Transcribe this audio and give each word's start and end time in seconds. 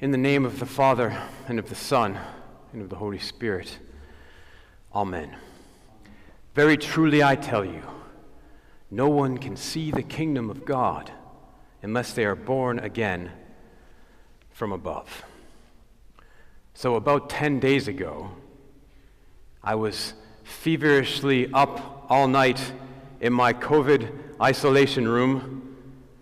In 0.00 0.12
the 0.12 0.16
name 0.16 0.44
of 0.44 0.60
the 0.60 0.66
Father, 0.66 1.20
and 1.48 1.58
of 1.58 1.68
the 1.68 1.74
Son, 1.74 2.16
and 2.72 2.82
of 2.82 2.88
the 2.88 2.94
Holy 2.94 3.18
Spirit. 3.18 3.80
Amen. 4.94 5.34
Very 6.54 6.76
truly 6.76 7.20
I 7.20 7.34
tell 7.34 7.64
you, 7.64 7.82
no 8.92 9.08
one 9.08 9.38
can 9.38 9.56
see 9.56 9.90
the 9.90 10.04
kingdom 10.04 10.50
of 10.50 10.64
God 10.64 11.10
unless 11.82 12.12
they 12.12 12.24
are 12.24 12.36
born 12.36 12.78
again 12.78 13.32
from 14.52 14.70
above. 14.70 15.24
So, 16.74 16.94
about 16.94 17.28
10 17.28 17.58
days 17.58 17.88
ago, 17.88 18.30
I 19.64 19.74
was 19.74 20.14
feverishly 20.44 21.52
up 21.52 22.06
all 22.08 22.28
night 22.28 22.72
in 23.20 23.32
my 23.32 23.52
COVID 23.52 24.16
isolation 24.40 25.08
room 25.08 25.76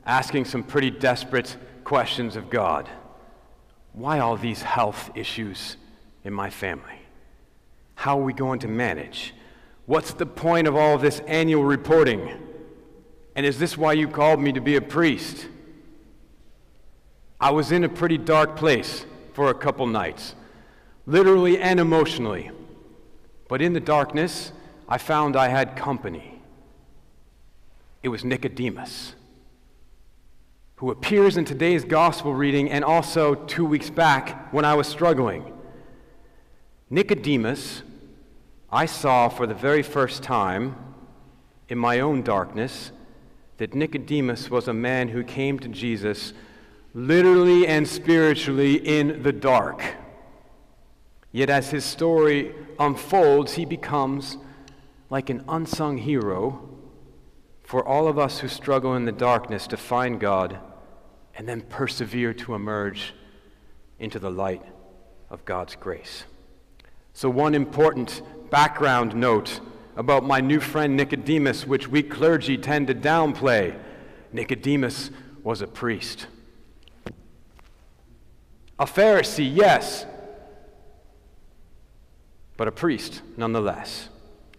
asking 0.07 0.47
some 0.47 0.63
pretty 0.63 0.91
desperate 0.91 1.59
questions 1.85 2.37
of 2.37 2.49
God. 2.49 2.89
Why 3.97 4.19
all 4.19 4.37
these 4.37 4.61
health 4.61 5.11
issues 5.15 5.79
in 6.23 6.35
my 6.35 6.51
family? 6.51 7.01
How 7.95 8.19
are 8.21 8.23
we 8.23 8.35
going 8.35 8.59
to 8.59 8.69
manage? 8.69 9.33
What's 9.87 10.13
the 10.13 10.27
point 10.27 10.69
of 10.69 10.77
all 10.77 10.99
this 10.99 11.21
annual 11.21 11.65
reporting? 11.65 12.31
And 13.35 13.47
is 13.47 13.59
this 13.59 13.79
why 13.79 13.95
you 13.95 14.07
called 14.07 14.39
me 14.39 14.53
to 14.53 14.61
be 14.61 14.77
a 14.77 14.83
priest? 14.83 15.49
I 17.41 17.53
was 17.53 17.73
in 17.73 17.85
a 17.85 17.89
pretty 17.89 18.19
dark 18.19 18.55
place 18.55 19.07
for 19.33 19.49
a 19.49 19.55
couple 19.55 19.87
nights, 19.87 20.35
literally 21.07 21.59
and 21.59 21.81
emotionally. 21.81 22.51
But 23.49 23.63
in 23.63 23.73
the 23.73 23.81
darkness, 23.81 24.53
I 24.87 24.99
found 24.99 25.37
I 25.37 25.49
had 25.49 25.75
company. 25.75 26.43
It 28.03 28.09
was 28.11 28.27
Nicodemus 28.27 29.15
who 30.77 30.91
appears 30.91 31.39
in 31.39 31.45
today's 31.45 31.85
gospel 31.85 32.35
reading 32.35 32.71
and 32.71 32.85
also 32.85 33.35
two 33.35 33.65
weeks 33.65 33.89
back 33.89 34.53
when 34.53 34.65
I 34.65 34.75
was 34.75 34.87
struggling. 34.87 35.55
Nicodemus, 36.91 37.83
I 38.71 38.85
saw 38.85 39.31
for 39.31 39.47
the 39.47 39.55
very 39.55 39.83
first 39.83 40.23
time 40.23 40.77
in 41.71 41.79
my 41.79 42.01
own 42.01 42.23
darkness 42.23 42.93
that 43.57 43.75
Nicodemus 43.75 44.51
was 44.51 44.69
a 44.69 44.75
man 44.75 45.09
who 45.09 45.25
came 45.25 45.59
to 45.61 45.69
Jesus 45.69 46.35
literally 46.93 47.67
and 47.67 47.89
spiritually 47.89 48.75
in 48.75 49.23
the 49.23 49.33
dark. 49.33 49.83
Yet 51.33 51.49
as 51.49 51.71
his 51.71 51.87
story 51.87 52.55
unfolds, 52.79 53.55
he 53.55 53.65
becomes 53.65 54.37
like 55.09 55.31
an 55.31 55.43
unsung 55.49 55.97
hero 55.97 56.69
for 57.67 57.85
all 57.87 58.07
of 58.07 58.17
us 58.17 58.39
who 58.39 58.49
struggle 58.49 58.95
in 58.95 59.05
the 59.05 59.13
darkness 59.13 59.67
to 59.67 59.77
find 59.77 60.21
God 60.21 60.57
and 61.35 61.49
then 61.49 61.61
persevere 61.63 62.33
to 62.33 62.55
emerge 62.55 63.13
into 63.99 64.21
the 64.21 64.31
light 64.31 64.63
of 65.29 65.45
God's 65.45 65.75
grace. 65.75 66.25
So, 67.13 67.29
one 67.29 67.55
important 67.55 68.23
background 68.51 69.17
note 69.17 69.61
about 69.97 70.25
my 70.25 70.41
new 70.41 70.61
friend 70.61 70.97
Nicodemus, 70.97 71.67
which 71.67 71.89
we 71.89 72.03
clergy 72.05 72.57
tend 72.57 72.87
to 72.87 72.95
downplay 72.95 73.77
Nicodemus 74.33 75.11
was 75.43 75.61
a 75.61 75.67
priest. 75.67 76.29
A 78.79 78.85
Pharisee, 78.85 79.51
yes, 79.53 80.07
but 82.57 82.69
a 82.69 82.73
priest 82.73 83.23
nonetheless 83.37 84.09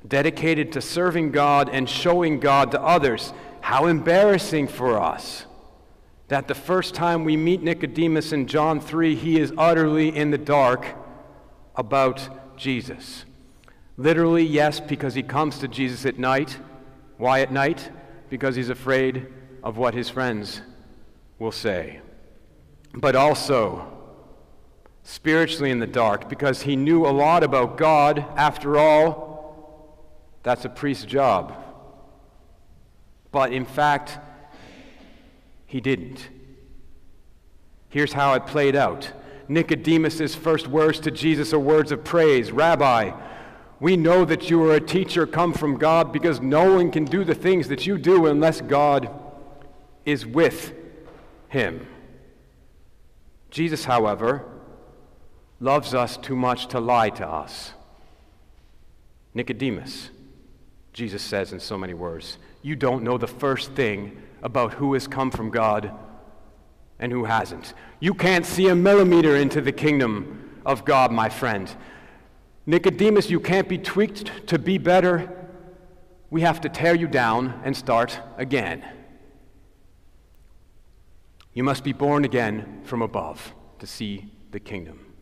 dedicated 0.07 0.71
to 0.73 0.81
serving 0.81 1.31
God 1.31 1.69
and 1.69 1.89
showing 1.89 2.39
God 2.39 2.71
to 2.71 2.81
others. 2.81 3.33
How 3.61 3.87
embarrassing 3.87 4.67
for 4.67 5.01
us 5.01 5.45
that 6.27 6.47
the 6.47 6.55
first 6.55 6.93
time 6.93 7.23
we 7.23 7.37
meet 7.37 7.61
Nicodemus 7.61 8.33
in 8.33 8.47
John 8.47 8.79
3, 8.81 9.15
he 9.15 9.39
is 9.39 9.53
utterly 9.57 10.15
in 10.15 10.31
the 10.31 10.37
dark 10.37 10.85
about 11.75 12.57
Jesus. 12.57 13.23
Literally, 13.95 14.43
yes, 14.43 14.79
because 14.79 15.13
he 15.13 15.23
comes 15.23 15.59
to 15.59 15.67
Jesus 15.67 16.05
at 16.05 16.19
night. 16.19 16.57
Why 17.17 17.41
at 17.41 17.51
night? 17.51 17.89
Because 18.29 18.55
he's 18.55 18.69
afraid 18.69 19.27
of 19.63 19.77
what 19.77 19.93
his 19.93 20.09
friends 20.09 20.61
will 21.39 21.51
say. 21.51 22.01
But 22.93 23.15
also, 23.15 23.87
spiritually 25.03 25.71
in 25.71 25.79
the 25.79 25.87
dark, 25.87 26.27
because 26.27 26.63
he 26.63 26.75
knew 26.75 27.05
a 27.05 27.09
lot 27.09 27.43
about 27.43 27.77
God. 27.77 28.19
After 28.35 28.77
all, 28.77 29.26
that's 30.47 30.63
a 30.63 30.69
priest's 30.69 31.03
job. 31.03 31.53
But 33.31 33.51
in 33.51 33.65
fact, 33.65 34.17
he 35.65 35.81
didn't. 35.81 36.29
Here's 37.89 38.13
how 38.13 38.33
it 38.33 38.45
played 38.45 38.75
out 38.75 39.11
Nicodemus' 39.49 40.35
first 40.35 40.67
words 40.67 40.99
to 41.01 41.11
Jesus 41.11 41.53
are 41.53 41.59
words 41.59 41.91
of 41.91 42.03
praise 42.03 42.51
Rabbi, 42.51 43.11
we 43.79 43.97
know 43.97 44.25
that 44.25 44.49
you 44.49 44.63
are 44.63 44.75
a 44.75 44.81
teacher 44.81 45.27
come 45.27 45.53
from 45.53 45.77
God 45.77 46.11
because 46.11 46.39
no 46.39 46.75
one 46.75 46.91
can 46.91 47.05
do 47.05 47.23
the 47.23 47.35
things 47.35 47.67
that 47.67 47.85
you 47.85 47.97
do 47.97 48.25
unless 48.25 48.61
God 48.61 49.09
is 50.05 50.25
with 50.25 50.73
him. 51.49 51.85
Jesus, 53.51 53.83
however, 53.85 54.45
loves 55.59 55.93
us 55.93 56.17
too 56.17 56.35
much 56.35 56.67
to 56.67 56.79
lie 56.79 57.09
to 57.09 57.27
us. 57.27 57.73
Nicodemus, 59.33 60.09
Jesus 60.97 61.21
says 61.21 61.53
in 61.53 61.59
so 61.59 61.77
many 61.77 61.93
words. 61.93 62.39
You 62.63 62.75
don't 62.75 63.03
know 63.03 63.19
the 63.19 63.27
first 63.27 63.73
thing 63.73 64.19
about 64.41 64.73
who 64.73 64.95
has 64.95 65.07
come 65.07 65.29
from 65.29 65.51
God 65.51 65.91
and 66.97 67.11
who 67.11 67.25
hasn't. 67.25 67.75
You 67.99 68.15
can't 68.15 68.43
see 68.43 68.67
a 68.69 68.73
millimeter 68.73 69.35
into 69.35 69.61
the 69.61 69.71
kingdom 69.71 70.59
of 70.65 70.85
God, 70.85 71.11
my 71.11 71.29
friend. 71.29 71.71
Nicodemus, 72.65 73.29
you 73.29 73.39
can't 73.39 73.69
be 73.69 73.77
tweaked 73.77 74.47
to 74.47 74.57
be 74.57 74.79
better. 74.79 75.31
We 76.31 76.41
have 76.41 76.61
to 76.61 76.69
tear 76.69 76.95
you 76.95 77.05
down 77.05 77.61
and 77.63 77.77
start 77.77 78.19
again. 78.35 78.83
You 81.53 81.63
must 81.63 81.83
be 81.83 81.93
born 81.93 82.25
again 82.25 82.81
from 82.85 83.03
above 83.03 83.53
to 83.77 83.85
see 83.85 84.33
the 84.49 84.59
kingdom. 84.59 85.13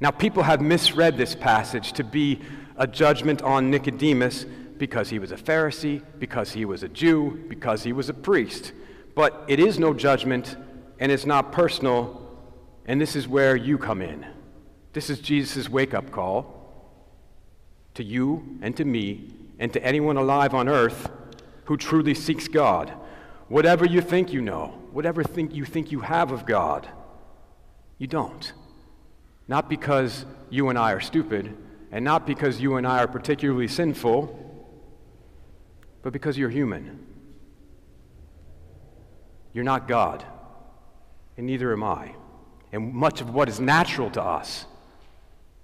Now, 0.00 0.10
people 0.10 0.42
have 0.42 0.62
misread 0.62 1.18
this 1.18 1.34
passage 1.34 1.92
to 1.92 2.02
be 2.02 2.40
a 2.76 2.86
judgment 2.86 3.42
on 3.42 3.70
Nicodemus 3.70 4.44
because 4.78 5.10
he 5.10 5.18
was 5.18 5.32
a 5.32 5.36
Pharisee, 5.36 6.02
because 6.18 6.52
he 6.52 6.64
was 6.64 6.82
a 6.82 6.88
Jew, 6.88 7.44
because 7.48 7.82
he 7.82 7.92
was 7.92 8.08
a 8.08 8.14
priest. 8.14 8.72
But 9.14 9.44
it 9.46 9.60
is 9.60 9.78
no 9.78 9.94
judgment, 9.94 10.56
and 10.98 11.12
it's 11.12 11.26
not 11.26 11.52
personal, 11.52 12.20
and 12.86 13.00
this 13.00 13.14
is 13.14 13.28
where 13.28 13.54
you 13.54 13.78
come 13.78 14.02
in. 14.02 14.26
This 14.92 15.10
is 15.10 15.20
Jesus' 15.20 15.68
wake 15.68 15.94
up 15.94 16.10
call 16.10 16.54
to 17.94 18.02
you 18.02 18.58
and 18.60 18.76
to 18.76 18.84
me 18.84 19.30
and 19.58 19.72
to 19.72 19.84
anyone 19.84 20.16
alive 20.16 20.54
on 20.54 20.68
earth 20.68 21.10
who 21.64 21.76
truly 21.76 22.14
seeks 22.14 22.48
God. 22.48 22.92
Whatever 23.48 23.84
you 23.84 24.00
think 24.00 24.32
you 24.32 24.40
know, 24.40 24.78
whatever 24.92 25.22
think 25.22 25.54
you 25.54 25.64
think 25.64 25.92
you 25.92 26.00
have 26.00 26.32
of 26.32 26.44
God, 26.46 26.88
you 27.98 28.06
don't. 28.06 28.52
Not 29.46 29.68
because 29.68 30.24
you 30.50 30.68
and 30.68 30.78
I 30.78 30.92
are 30.92 31.00
stupid, 31.00 31.56
and 31.94 32.04
not 32.04 32.26
because 32.26 32.60
you 32.60 32.74
and 32.74 32.84
I 32.84 32.98
are 32.98 33.06
particularly 33.06 33.68
sinful, 33.68 34.36
but 36.02 36.12
because 36.12 36.36
you're 36.36 36.50
human. 36.50 37.06
You're 39.52 39.62
not 39.62 39.86
God, 39.86 40.24
and 41.36 41.46
neither 41.46 41.72
am 41.72 41.84
I. 41.84 42.16
And 42.72 42.92
much 42.92 43.20
of 43.20 43.32
what 43.32 43.48
is 43.48 43.60
natural 43.60 44.10
to 44.10 44.20
us 44.20 44.66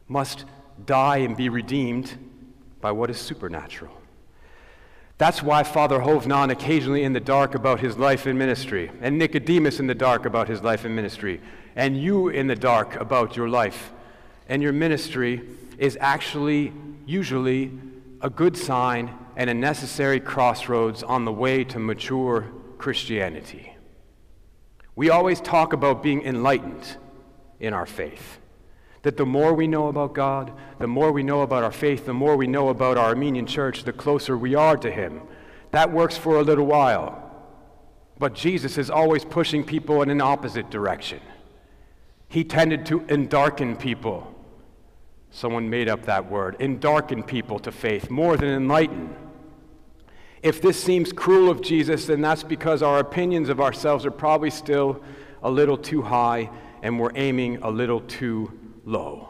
must 0.07 0.45
die 0.87 1.17
and 1.17 1.37
be 1.37 1.49
redeemed 1.49 2.17
by 2.81 2.93
what 2.93 3.11
is 3.11 3.19
supernatural. 3.19 3.93
That's 5.19 5.43
why 5.43 5.65
Father 5.65 5.99
Hovnan 5.99 6.53
occasionally 6.53 7.03
in 7.03 7.13
the 7.13 7.19
dark 7.19 7.57
about 7.57 7.81
his 7.81 7.99
life 7.99 8.27
and 8.27 8.39
ministry, 8.39 8.93
and 9.01 9.19
Nicodemus 9.19 9.81
in 9.81 9.89
the 9.89 9.97
dark 9.97 10.27
about 10.27 10.49
his 10.49 10.63
life 10.63 10.85
and 10.85 10.95
ministry, 10.95 11.41
and 11.75 12.01
you 12.01 12.28
in 12.28 12.47
the 12.47 12.54
dark 12.54 12.95
about 12.95 13.37
your 13.37 13.49
life 13.49 13.93
and 14.51 14.65
your 14.65 14.73
ministry 14.73 15.43
is 15.79 15.97
actually 16.01 16.73
usually 17.07 17.71
a 18.21 18.29
good 18.29 18.57
sign 18.57 19.17
and 19.37 19.49
a 19.49 19.55
necessary 19.55 20.19
crossroads 20.19 21.05
on 21.05 21.25
the 21.25 21.33
way 21.33 21.63
to 21.63 21.79
mature 21.79 22.51
Christianity. 22.77 23.77
We 24.97 25.09
always 25.09 25.41
talk 25.41 25.73
about 25.73 26.03
being 26.03 26.23
enlightened 26.23 26.97
in 27.61 27.73
our 27.73 27.87
faith. 27.87 28.39
That 29.03 29.17
the 29.17 29.25
more 29.25 29.55
we 29.55 29.69
know 29.69 29.87
about 29.87 30.15
God, 30.15 30.53
the 30.81 30.89
more 30.89 31.13
we 31.13 31.23
know 31.23 31.43
about 31.43 31.63
our 31.63 31.73
faith, 31.73 32.05
the 32.05 32.13
more 32.13 32.37
we 32.37 32.49
know 32.49 32.71
about 32.71 32.99
our 32.99 33.11
Armenian 33.11 33.47
church, 33.47 33.85
the 33.85 33.93
closer 33.93 34.37
we 34.37 34.57
are 34.57 34.77
to 34.79 34.91
Him. 34.91 35.23
That 35.71 35.93
works 35.93 36.17
for 36.17 36.39
a 36.39 36.43
little 36.43 36.67
while. 36.67 37.23
But 38.19 38.35
Jesus 38.35 38.79
is 38.79 38.91
always 38.91 39.25
pushing 39.25 39.63
people 39.63 40.03
in 40.03 40.11
an 40.11 40.21
opposite 40.21 40.71
direction. 40.71 41.21
He 42.29 42.43
tended 42.43 42.85
to 42.87 43.01
endarken 43.03 43.79
people 43.79 44.35
Someone 45.30 45.71
made 45.71 45.88
up 45.88 46.04
that 46.06 46.30
word. 46.30 46.56
Endarken 46.59 47.27
people 47.27 47.59
to 47.60 47.72
faith 47.72 48.10
more 48.10 48.36
than 48.36 48.48
enlighten. 48.48 49.15
If 50.42 50.62
this 50.62 50.82
seems 50.82 51.12
cruel 51.12 51.50
of 51.50 51.60
Jesus, 51.60 52.06
then 52.06 52.21
that's 52.21 52.42
because 52.42 52.82
our 52.82 52.98
opinions 52.98 53.48
of 53.48 53.60
ourselves 53.60 54.06
are 54.06 54.10
probably 54.10 54.50
still 54.50 55.03
a 55.42 55.50
little 55.50 55.77
too 55.77 56.03
high 56.03 56.50
and 56.82 56.98
we're 56.98 57.12
aiming 57.15 57.59
a 57.62 57.71
little 57.71 58.00
too 58.00 58.59
low. 58.84 59.28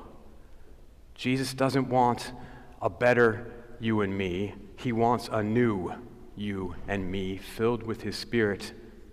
Jesus 1.14 1.52
doesn't 1.52 1.88
want 1.88 2.32
a 2.80 2.88
better 2.88 3.52
you 3.80 4.02
and 4.02 4.16
me, 4.16 4.54
He 4.76 4.92
wants 4.92 5.28
a 5.30 5.42
new 5.42 5.92
you 6.36 6.74
and 6.86 7.10
me 7.10 7.36
filled 7.36 7.82
with 7.82 8.02
His 8.02 8.16
Spirit 8.16 8.72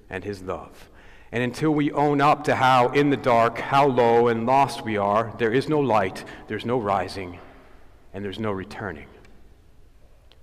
and 0.10 0.24
His 0.24 0.42
love. 0.42 0.90
And 1.32 1.44
until 1.44 1.72
we 1.72 1.92
own 1.92 2.22
up 2.22 2.46
to 2.46 2.56
how 2.56 2.90
in 2.90 3.10
the 3.10 3.18
dark, 3.18 3.58
how 3.58 3.88
low 3.88 4.30
and 4.30 4.46
lost 4.46 4.86
we 4.86 4.98
are, 4.98 5.34
there 5.38 5.52
is 5.52 5.68
no 5.68 5.80
light, 5.80 6.24
there's 6.48 6.66
no 6.66 6.80
rising, 6.80 7.40
and 8.14 8.24
there's 8.24 8.40
no 8.40 8.52
returning. 8.52 9.08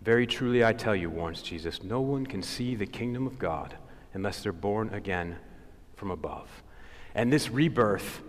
Very 0.02 0.26
truly 0.26 0.62
I 0.62 0.74
tell 0.74 0.94
you, 0.94 1.08
warns 1.08 1.40
Jesus, 1.40 1.82
no 1.82 2.00
one 2.00 2.26
can 2.26 2.42
see 2.42 2.74
the 2.74 2.86
kingdom 2.86 3.26
of 3.26 3.38
God 3.38 3.76
unless 4.12 4.42
they're 4.42 4.52
born 4.52 4.92
again 4.92 5.36
from 5.96 6.10
above. 6.10 6.62
And 7.14 7.32
this 7.32 7.48
rebirth, 7.48 8.20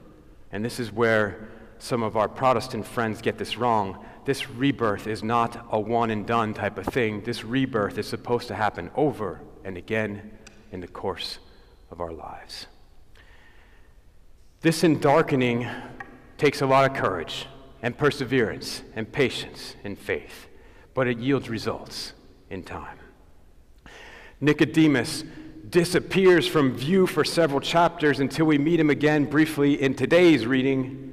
and 0.54 0.64
this 0.64 0.80
is 0.80 0.94
where 0.94 1.50
some 1.78 2.04
of 2.04 2.16
our 2.16 2.30
Protestant 2.30 2.88
friends 2.88 3.22
get 3.22 3.38
this 3.38 3.58
wrong, 3.58 4.06
this 4.24 4.50
rebirth 4.50 5.08
is 5.08 5.22
not 5.22 5.68
a 5.70 5.80
one 5.80 6.10
and 6.10 6.26
done 6.26 6.54
type 6.54 6.78
of 6.78 6.86
thing. 6.86 7.22
This 7.22 7.44
rebirth 7.44 7.98
is 7.98 8.08
supposed 8.08 8.48
to 8.48 8.56
happen 8.56 8.90
over 8.96 9.42
and 9.66 9.78
again 9.78 10.32
in 10.72 10.80
the 10.80 10.88
course 10.88 11.40
of 11.92 12.02
our 12.02 12.12
lives. 12.12 12.68
This 14.62 14.84
endarkening 14.84 15.72
takes 16.38 16.62
a 16.62 16.66
lot 16.66 16.90
of 16.90 16.98
courage 16.98 17.46
and 17.82 17.98
perseverance 17.98 18.82
and 18.96 19.12
patience 19.12 19.76
and 19.84 19.98
faith, 19.98 20.48
but 20.94 21.08
it 21.08 21.20
yields 21.20 21.50
results 21.50 22.14
in 22.50 22.64
time. 22.64 22.98
Nicodemus 24.42 25.24
disappears 25.70 26.48
from 26.48 26.74
view 26.74 27.08
for 27.08 27.24
several 27.24 27.60
chapters 27.60 28.20
until 28.20 28.46
we 28.46 28.58
meet 28.58 28.80
him 28.80 28.90
again 28.90 29.26
briefly 29.26 29.82
in 29.82 29.94
today's 29.94 30.46
reading. 30.46 31.12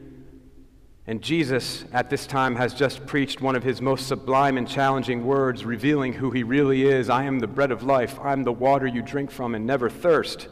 And 1.07 1.21
Jesus, 1.21 1.85
at 1.93 2.11
this 2.11 2.27
time, 2.27 2.57
has 2.57 2.75
just 2.75 3.07
preached 3.07 3.41
one 3.41 3.57
of 3.57 3.63
his 3.63 3.81
most 3.81 4.07
sublime 4.07 4.57
and 4.57 4.69
challenging 4.69 5.27
words, 5.27 5.65
revealing 5.65 6.13
who 6.13 6.31
he 6.31 6.43
really 6.43 6.85
is 6.85 7.11
I 7.11 7.25
am 7.25 7.39
the 7.39 7.47
bread 7.47 7.71
of 7.71 7.83
life, 7.83 8.19
I'm 8.21 8.45
the 8.45 8.53
water 8.53 8.87
you 8.87 9.03
drink 9.03 9.31
from 9.31 9.55
and 9.55 9.67
never 9.67 9.91
thirst. 9.91 10.49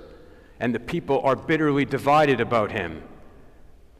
And 0.60 0.74
the 0.74 0.80
people 0.80 1.20
are 1.22 1.34
bitterly 1.34 1.86
divided 1.86 2.40
about 2.40 2.70
him. 2.70 3.02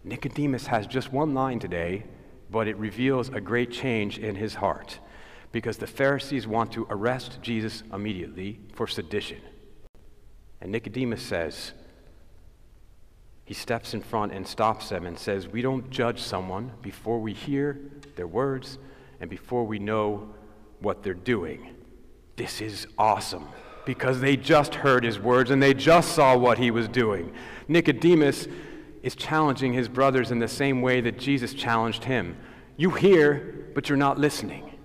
Nicodemus 0.04 0.66
has 0.66 0.86
just 0.86 1.12
one 1.12 1.34
line 1.34 1.58
today, 1.58 2.04
but 2.50 2.68
it 2.68 2.76
reveals 2.76 3.30
a 3.30 3.40
great 3.40 3.72
change 3.72 4.18
in 4.18 4.36
his 4.36 4.54
heart 4.56 4.98
because 5.52 5.78
the 5.78 5.86
Pharisees 5.86 6.46
want 6.46 6.70
to 6.72 6.86
arrest 6.90 7.38
Jesus 7.42 7.82
immediately 7.92 8.60
for 8.74 8.86
sedition. 8.86 9.40
And 10.60 10.70
Nicodemus 10.70 11.22
says, 11.22 11.72
he 13.50 13.54
steps 13.54 13.94
in 13.94 14.00
front 14.00 14.30
and 14.30 14.46
stops 14.46 14.90
them 14.90 15.06
and 15.06 15.18
says, 15.18 15.48
We 15.48 15.60
don't 15.60 15.90
judge 15.90 16.20
someone 16.20 16.70
before 16.82 17.18
we 17.18 17.32
hear 17.32 17.80
their 18.14 18.28
words 18.28 18.78
and 19.18 19.28
before 19.28 19.64
we 19.64 19.80
know 19.80 20.32
what 20.78 21.02
they're 21.02 21.14
doing. 21.14 21.74
This 22.36 22.60
is 22.60 22.86
awesome 22.96 23.48
because 23.84 24.20
they 24.20 24.36
just 24.36 24.76
heard 24.76 25.04
his 25.04 25.18
words 25.18 25.50
and 25.50 25.62
they 25.62 25.74
just 25.74 26.12
saw 26.12 26.36
what 26.36 26.58
he 26.58 26.70
was 26.70 26.88
doing. 26.88 27.32
Nicodemus 27.68 28.46
is 29.02 29.14
challenging 29.14 29.72
his 29.72 29.88
brothers 29.88 30.30
in 30.30 30.38
the 30.38 30.48
same 30.48 30.82
way 30.82 31.00
that 31.00 31.18
Jesus 31.18 31.54
challenged 31.54 32.04
him. 32.04 32.36
You 32.76 32.90
hear, 32.90 33.70
but 33.74 33.88
you're 33.88 33.98
not 33.98 34.18
listening. 34.18 34.78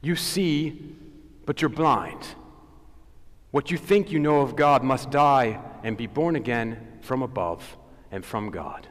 You 0.00 0.16
see, 0.16 0.96
but 1.46 1.62
you're 1.62 1.68
blind. 1.68 2.26
What 3.50 3.70
you 3.70 3.78
think 3.78 4.10
you 4.10 4.18
know 4.18 4.40
of 4.40 4.56
God 4.56 4.82
must 4.82 5.10
die 5.10 5.60
and 5.82 5.96
be 5.96 6.06
born 6.06 6.34
again 6.36 6.98
from 7.02 7.22
above 7.22 7.76
and 8.10 8.24
from 8.24 8.50
God. 8.50 8.88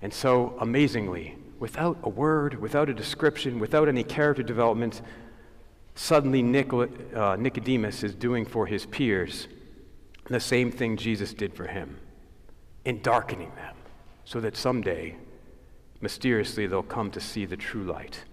And 0.00 0.12
so, 0.12 0.56
amazingly, 0.60 1.36
without 1.58 1.98
a 2.02 2.08
word, 2.08 2.60
without 2.60 2.88
a 2.88 2.94
description, 2.94 3.58
without 3.58 3.88
any 3.88 4.04
character 4.04 4.42
development, 4.42 5.02
suddenly 5.94 6.40
uh, 6.40 7.36
Nicodemus 7.36 8.02
is 8.02 8.14
doing 8.14 8.44
for 8.44 8.66
his 8.66 8.86
peers 8.86 9.48
the 10.28 10.40
same 10.40 10.70
thing 10.70 10.96
Jesus 10.96 11.34
did 11.34 11.54
for 11.54 11.66
him 11.66 11.98
in 12.84 13.00
darkening 13.02 13.52
them 13.56 13.76
so 14.24 14.40
that 14.40 14.56
someday, 14.56 15.16
mysteriously, 16.00 16.66
they'll 16.66 16.82
come 16.82 17.10
to 17.10 17.20
see 17.20 17.44
the 17.44 17.56
true 17.56 17.84
light. 17.84 18.24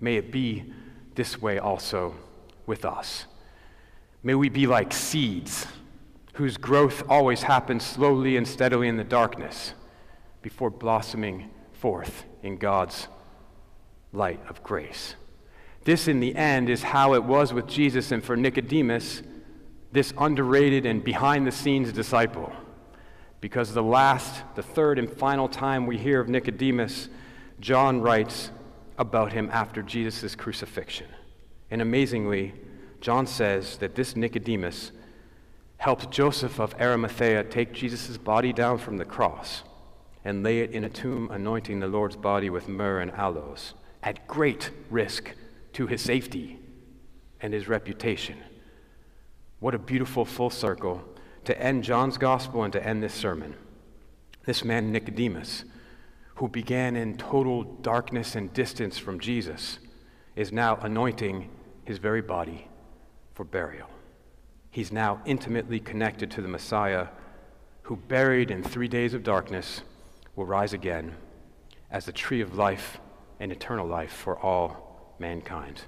May 0.00 0.16
it 0.16 0.32
be 0.32 0.72
this 1.14 1.40
way 1.40 1.58
also 1.58 2.14
with 2.66 2.84
us. 2.84 3.26
May 4.22 4.34
we 4.34 4.48
be 4.48 4.66
like 4.66 4.92
seeds 4.92 5.66
whose 6.34 6.56
growth 6.56 7.02
always 7.08 7.42
happens 7.42 7.84
slowly 7.84 8.36
and 8.36 8.46
steadily 8.46 8.88
in 8.88 8.96
the 8.96 9.04
darkness 9.04 9.74
before 10.42 10.70
blossoming 10.70 11.50
forth 11.72 12.24
in 12.42 12.56
God's 12.56 13.08
light 14.12 14.40
of 14.48 14.62
grace. 14.62 15.14
This, 15.84 16.08
in 16.08 16.20
the 16.20 16.34
end, 16.36 16.68
is 16.68 16.82
how 16.82 17.14
it 17.14 17.24
was 17.24 17.52
with 17.52 17.66
Jesus 17.66 18.12
and 18.12 18.22
for 18.22 18.36
Nicodemus, 18.36 19.22
this 19.92 20.12
underrated 20.18 20.84
and 20.86 21.02
behind 21.02 21.46
the 21.46 21.52
scenes 21.52 21.92
disciple. 21.92 22.52
Because 23.40 23.72
the 23.72 23.82
last, 23.82 24.42
the 24.54 24.62
third 24.62 24.98
and 24.98 25.10
final 25.10 25.48
time 25.48 25.86
we 25.86 25.96
hear 25.96 26.20
of 26.20 26.28
Nicodemus, 26.28 27.08
John 27.60 28.00
writes 28.02 28.50
about 28.98 29.32
him 29.32 29.48
after 29.52 29.82
Jesus' 29.82 30.34
crucifixion. 30.34 31.06
And 31.70 31.80
amazingly, 31.80 32.52
John 33.00 33.26
says 33.26 33.78
that 33.78 33.94
this 33.94 34.14
Nicodemus 34.14 34.92
helped 35.78 36.10
Joseph 36.10 36.60
of 36.60 36.74
Arimathea 36.78 37.44
take 37.44 37.72
Jesus' 37.72 38.18
body 38.18 38.52
down 38.52 38.76
from 38.76 38.98
the 38.98 39.06
cross 39.06 39.62
and 40.26 40.42
lay 40.42 40.60
it 40.60 40.72
in 40.72 40.84
a 40.84 40.90
tomb, 40.90 41.30
anointing 41.30 41.80
the 41.80 41.86
Lord's 41.86 42.16
body 42.16 42.50
with 42.50 42.68
myrrh 42.68 43.00
and 43.00 43.10
aloes, 43.12 43.72
at 44.02 44.26
great 44.26 44.70
risk 44.90 45.32
to 45.72 45.86
his 45.86 46.00
safety 46.00 46.58
and 47.40 47.52
his 47.52 47.68
reputation. 47.68 48.38
What 49.60 49.74
a 49.74 49.78
beautiful 49.78 50.24
full 50.24 50.50
circle 50.50 51.02
to 51.44 51.60
end 51.60 51.84
John's 51.84 52.18
gospel 52.18 52.64
and 52.64 52.72
to 52.72 52.86
end 52.86 53.02
this 53.02 53.14
sermon. 53.14 53.54
This 54.44 54.64
man, 54.64 54.92
Nicodemus, 54.92 55.64
who 56.36 56.48
began 56.48 56.96
in 56.96 57.16
total 57.16 57.64
darkness 57.64 58.34
and 58.34 58.52
distance 58.52 58.98
from 58.98 59.20
Jesus, 59.20 59.78
is 60.36 60.52
now 60.52 60.76
anointing 60.76 61.50
his 61.84 61.98
very 61.98 62.22
body 62.22 62.68
for 63.34 63.44
burial. 63.44 63.88
He's 64.70 64.92
now 64.92 65.20
intimately 65.26 65.80
connected 65.80 66.30
to 66.32 66.42
the 66.42 66.48
Messiah, 66.48 67.08
who, 67.82 67.96
buried 67.96 68.50
in 68.50 68.62
three 68.62 68.88
days 68.88 69.14
of 69.14 69.22
darkness, 69.22 69.82
will 70.36 70.46
rise 70.46 70.72
again 70.72 71.16
as 71.90 72.06
the 72.06 72.12
tree 72.12 72.40
of 72.40 72.56
life 72.56 72.98
and 73.40 73.50
eternal 73.50 73.86
life 73.86 74.12
for 74.12 74.38
all 74.38 74.89
mankind. 75.20 75.82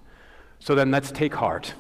So 0.59 0.75
then, 0.75 0.91
let's 0.91 1.11
take 1.11 1.35
heart 1.35 1.75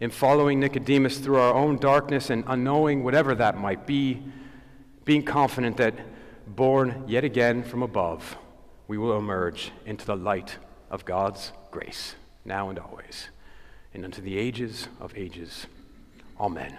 in 0.00 0.10
following 0.10 0.60
Nicodemus 0.60 1.18
through 1.18 1.36
our 1.36 1.54
own 1.54 1.76
darkness 1.76 2.30
and 2.30 2.44
unknowing 2.46 3.04
whatever 3.04 3.34
that 3.34 3.58
might 3.58 3.86
be, 3.86 4.22
being 5.04 5.22
confident 5.22 5.76
that, 5.76 5.94
born 6.46 7.04
yet 7.06 7.24
again 7.24 7.62
from 7.62 7.82
above, 7.82 8.36
we 8.88 8.98
will 8.98 9.16
emerge 9.16 9.70
into 9.86 10.04
the 10.04 10.16
light 10.16 10.58
of 10.90 11.04
God's 11.04 11.52
grace, 11.70 12.14
now 12.44 12.68
and 12.68 12.78
always 12.78 13.28
and 13.94 14.04
unto 14.04 14.22
the 14.22 14.38
ages 14.38 14.88
of 15.00 15.16
ages. 15.16 15.66
Amen. 16.40 16.76